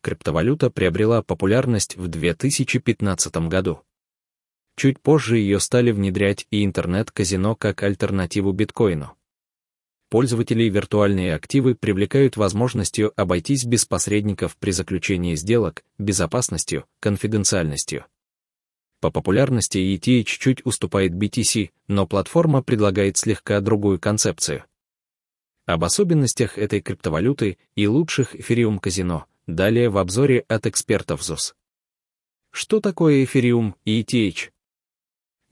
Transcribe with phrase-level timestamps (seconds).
[0.00, 3.80] криптовалюта приобрела популярность в 2015 году.
[4.76, 9.16] Чуть позже ее стали внедрять и интернет-казино как альтернативу биткоину.
[10.08, 18.06] Пользователей виртуальные активы привлекают возможностью обойтись без посредников при заключении сделок, безопасностью, конфиденциальностью.
[19.00, 24.64] По популярности ETH чуть уступает BTC, но платформа предлагает слегка другую концепцию.
[25.66, 31.54] Об особенностях этой криптовалюты и лучших эфириум казино далее в обзоре от экспертов ЗУС.
[32.50, 34.50] Что такое эфириум ETH?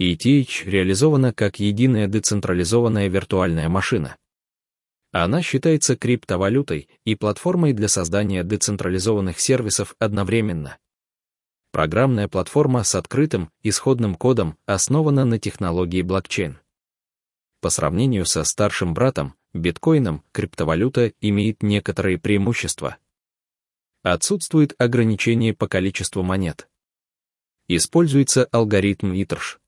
[0.00, 4.16] ETH реализована как единая децентрализованная виртуальная машина.
[5.10, 10.78] Она считается криптовалютой и платформой для создания децентрализованных сервисов одновременно.
[11.72, 16.58] Программная платформа с открытым исходным кодом основана на технологии блокчейн.
[17.60, 22.98] По сравнению со старшим братом, биткоином, криптовалюта имеет некоторые преимущества.
[24.02, 26.68] Отсутствует ограничение по количеству монет.
[27.66, 29.58] Используется алгоритм ИТРШ.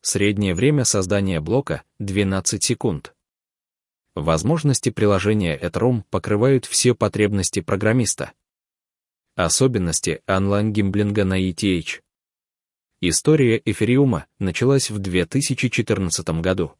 [0.00, 3.14] Среднее время создания блока— 12 секунд.
[4.14, 8.32] Возможности приложения Ethereum покрывают все потребности программиста.
[9.34, 12.02] Особенности онлайн-гимблинга на ETH.
[13.00, 16.74] История эфириума началась в 2014 году.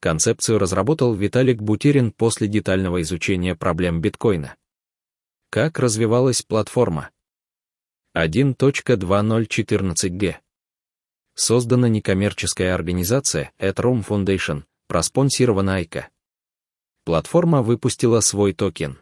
[0.00, 4.54] Концепцию разработал Виталик Бутерин после детального изучения проблем биткоина.
[5.54, 7.10] Как развивалась платформа?
[8.16, 10.34] 1.2014G.
[11.36, 16.08] Создана некоммерческая организация Ethereum Foundation, проспонсирована Айка.
[17.04, 18.98] Платформа выпустила свой токен.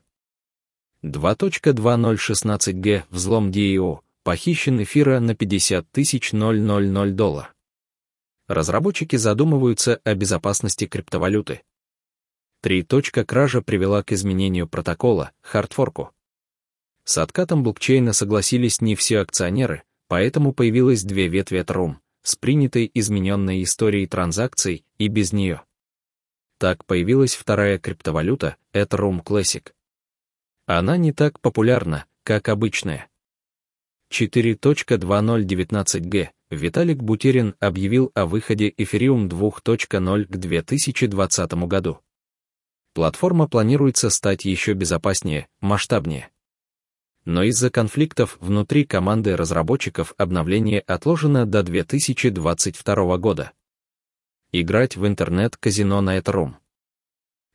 [1.03, 7.55] 2.2016G взлом DEO, похищен эфира на 50 тысяч 000 доллар.
[8.47, 11.63] Разработчики задумываются о безопасности криптовалюты.
[12.61, 12.87] 3.
[13.27, 16.13] Кража привела к изменению протокола, хардфорку.
[17.05, 23.63] С откатом блокчейна согласились не все акционеры, поэтому появилось две ветви Ethereum, с принятой измененной
[23.63, 25.63] историей транзакций и без нее.
[26.59, 29.73] Так появилась вторая криптовалюта, Ethereum Classic.
[30.67, 33.09] Она не так популярна, как обычная.
[34.13, 41.99] 4.2019G Виталик Бутерин объявил о выходе Ethereum 2.0 к 2020 году.
[42.93, 46.29] Платформа планируется стать еще безопаснее, масштабнее.
[47.25, 53.53] Но из-за конфликтов внутри команды разработчиков обновление отложено до 2022 года.
[54.51, 56.55] Играть в интернет-казино на Ethereum.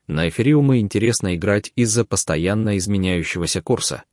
[0.08, 4.04] На эфириумы интересно играть из-за постоянно изменяющегося курса.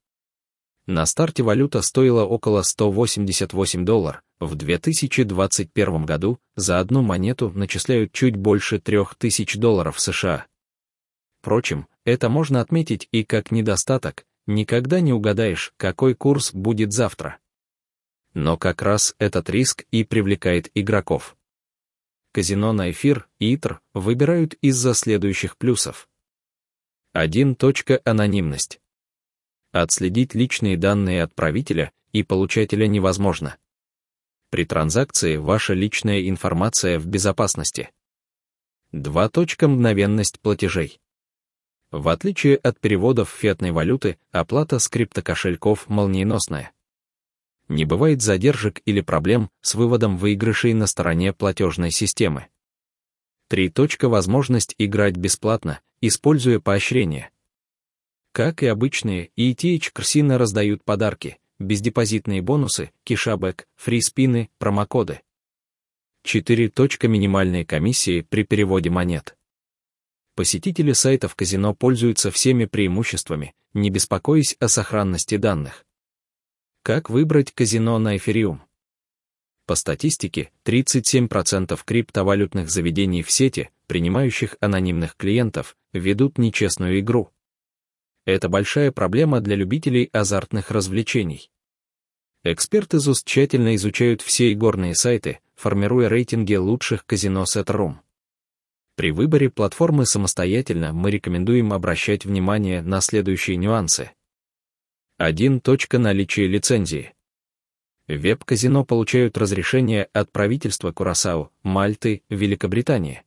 [0.87, 8.37] На старте валюта стоила около 188 долларов, в 2021 году за одну монету начисляют чуть
[8.37, 10.47] больше 3000 долларов США.
[11.41, 17.39] Впрочем, это можно отметить и как недостаток, никогда не угадаешь, какой курс будет завтра.
[18.33, 21.37] Но как раз этот риск и привлекает игроков
[22.35, 26.09] казино на эфир и ИТР выбирают из-за следующих плюсов.
[27.13, 27.57] 1.
[28.05, 28.81] Анонимность.
[29.71, 33.57] Отследить личные данные отправителя и получателя невозможно.
[34.51, 37.91] При транзакции ваша личная информация в безопасности.
[38.91, 39.31] 2.
[39.61, 41.01] Мгновенность платежей.
[41.95, 46.73] В отличие от переводов фиатной валюты, оплата с криптокошельков молниеносная
[47.69, 52.49] не бывает задержек или проблем с выводом выигрышей на стороне платежной системы.
[53.49, 53.73] 3.
[54.03, 57.31] Возможность играть бесплатно, используя поощрения.
[58.33, 65.21] Как и обычные, ETH Крсина раздают подарки, бездепозитные бонусы, кишабэк, фриспины, промокоды.
[66.25, 66.73] 4.
[67.03, 69.37] Минимальные комиссии при переводе монет.
[70.35, 75.87] Посетители сайтов казино пользуются всеми преимуществами, не беспокоясь о сохранности данных.
[76.83, 78.63] Как выбрать казино на эфириум?
[79.67, 87.31] По статистике, 37% криптовалютных заведений в сети, принимающих анонимных клиентов, ведут нечестную игру.
[88.27, 91.51] Это большая проблема для любителей азартных развлечений.
[92.43, 98.04] Эксперты ЗУС тщательно изучают все игорные сайты, формируя рейтинги лучших казино с Ethereum.
[98.97, 104.13] При выборе платформы самостоятельно мы рекомендуем обращать внимание на следующие нюансы.
[105.19, 105.63] 1.
[105.93, 107.13] Наличие лицензии.
[108.07, 113.23] Веб-казино получают разрешение от правительства Курасао, Мальты, Великобритании.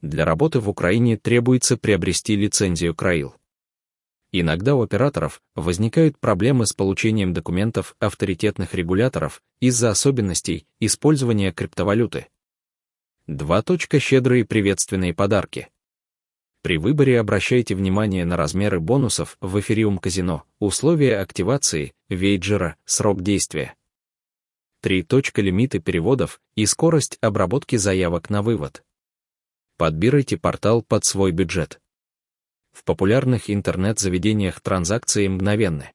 [0.00, 3.34] Для работы в Украине требуется приобрести лицензию Краил.
[4.30, 12.26] Иногда у операторов возникают проблемы с получением документов авторитетных регуляторов из-за особенностей использования криптовалюты.
[13.28, 13.62] 2.
[14.00, 15.68] Щедрые приветственные подарки.
[16.62, 23.74] При выборе обращайте внимание на размеры бонусов в эфириум казино, условия активации, вейджера, срок действия.
[24.80, 25.06] 3.
[25.36, 28.82] Лимиты переводов и скорость обработки заявок на вывод.
[29.76, 31.82] Подбирайте портал под свой бюджет.
[32.72, 35.92] В популярных интернет-заведениях транзакции мгновенны.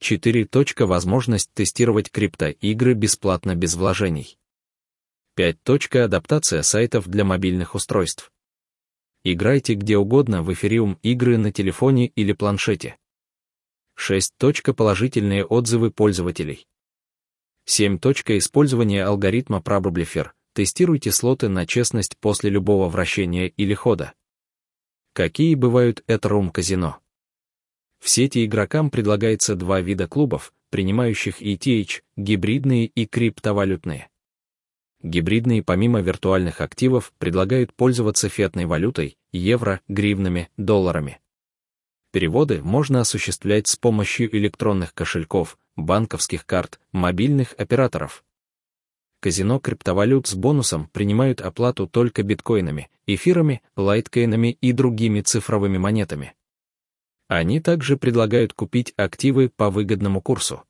[0.00, 0.48] 4.
[0.80, 4.36] Возможность тестировать криптоигры бесплатно без вложений.
[5.36, 5.96] 5.
[5.96, 8.30] Адаптация сайтов для мобильных устройств.
[9.24, 12.96] Играйте где угодно в эфириум игры на телефоне или планшете.
[13.96, 14.32] 6.
[14.76, 16.68] Положительные отзывы пользователей.
[17.64, 17.96] 7.
[17.96, 20.30] Использование алгоритма ProBublifer.
[20.52, 24.12] Тестируйте слоты на честность после любого вращения или хода.
[25.14, 27.00] Какие бывают Ethereum казино?
[27.98, 34.10] В сети игрокам предлагается два вида клубов, принимающих ETH, гибридные и криптовалютные.
[35.04, 41.20] Гибридные помимо виртуальных активов предлагают пользоваться фиатной валютой, евро, гривнами, долларами.
[42.10, 48.24] Переводы можно осуществлять с помощью электронных кошельков, банковских карт, мобильных операторов.
[49.20, 56.32] Казино криптовалют с бонусом принимают оплату только биткоинами, эфирами, лайткоинами и другими цифровыми монетами.
[57.28, 60.62] Они также предлагают купить активы по выгодному курсу.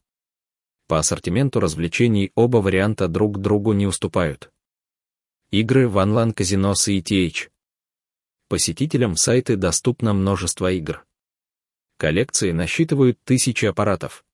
[0.87, 4.53] По ассортименту развлечений оба варианта друг другу не уступают.
[5.51, 7.51] Игры в онлайн-казино с ETH.
[8.49, 11.07] Посетителям сайты доступно множество игр.
[11.97, 14.25] Коллекции насчитывают тысячи аппаратов.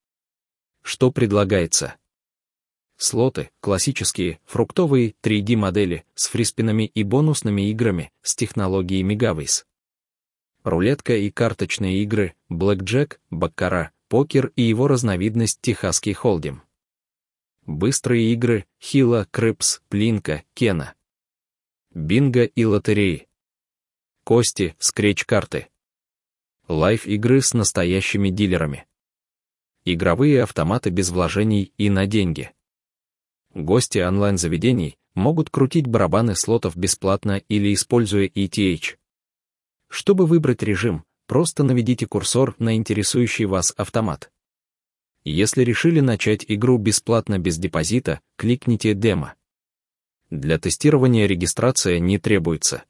[0.81, 1.95] Что предлагается?
[2.97, 9.63] Слоты, классические, фруктовые 3D-модели с фриспинами и бонусными играми с технологией Megaways.
[10.63, 16.63] Рулетка и карточные игры, блэкджек, баккара, покер и его разновидность Техасский холдим.
[17.65, 20.95] Быстрые игры Хила, Крепс, Плинка, Кена.
[21.93, 23.29] Бинго и лотереи.
[24.25, 25.69] Кости, скретч-карты.
[26.67, 28.85] Лайф-игры с настоящими дилерами.
[29.85, 32.51] Игровые автоматы без вложений и на деньги.
[33.53, 38.97] Гости онлайн-заведений могут крутить барабаны слотов бесплатно или используя ETH.
[39.87, 44.29] Чтобы выбрать режим, просто наведите курсор на интересующий вас автомат.
[45.23, 49.35] Если решили начать игру бесплатно без депозита, кликните «Демо».
[50.29, 52.83] Для тестирования регистрация не требуется.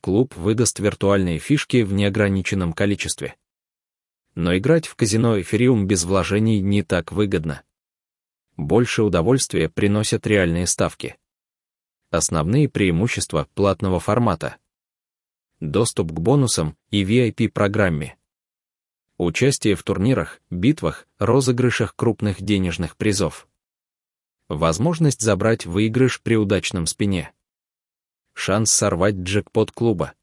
[0.00, 3.36] Клуб выдаст виртуальные фишки в неограниченном количестве.
[4.34, 7.62] Но играть в казино Эфириум без вложений не так выгодно.
[8.56, 11.16] Больше удовольствия приносят реальные ставки.
[12.10, 14.56] Основные преимущества платного формата—
[15.70, 18.16] доступ к бонусам и VIP-программе.
[19.16, 23.48] Участие в турнирах, битвах, розыгрышах крупных денежных призов.
[24.48, 27.32] Возможность забрать выигрыш при удачном спине.
[28.32, 30.14] Шанс сорвать джекпот клуба.